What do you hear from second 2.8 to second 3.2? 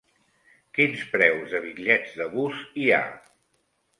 hi ha?